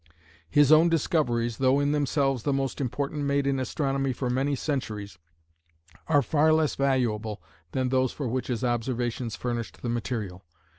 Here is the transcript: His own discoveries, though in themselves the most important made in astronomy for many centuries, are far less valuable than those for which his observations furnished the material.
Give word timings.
His 0.49 0.71
own 0.71 0.89
discoveries, 0.89 1.57
though 1.57 1.79
in 1.79 1.91
themselves 1.91 2.41
the 2.41 2.51
most 2.51 2.81
important 2.81 3.23
made 3.25 3.45
in 3.45 3.59
astronomy 3.59 4.13
for 4.13 4.31
many 4.31 4.55
centuries, 4.55 5.19
are 6.07 6.23
far 6.23 6.51
less 6.51 6.73
valuable 6.73 7.39
than 7.73 7.89
those 7.89 8.11
for 8.11 8.27
which 8.27 8.47
his 8.47 8.63
observations 8.63 9.35
furnished 9.35 9.83
the 9.83 9.89
material. 9.89 10.43